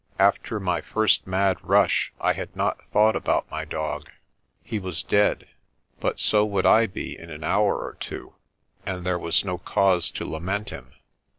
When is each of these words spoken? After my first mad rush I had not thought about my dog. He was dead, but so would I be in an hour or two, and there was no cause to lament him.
After 0.17 0.59
my 0.59 0.81
first 0.81 1.27
mad 1.27 1.59
rush 1.63 2.11
I 2.19 2.33
had 2.33 2.55
not 2.55 2.83
thought 2.91 3.15
about 3.15 3.47
my 3.51 3.65
dog. 3.65 4.09
He 4.63 4.79
was 4.79 5.03
dead, 5.03 5.47
but 5.99 6.19
so 6.19 6.43
would 6.43 6.65
I 6.65 6.87
be 6.87 7.15
in 7.15 7.29
an 7.29 7.43
hour 7.43 7.75
or 7.75 7.97
two, 7.99 8.33
and 8.83 9.05
there 9.05 9.19
was 9.19 9.45
no 9.45 9.59
cause 9.59 10.09
to 10.09 10.25
lament 10.27 10.71
him. 10.71 10.93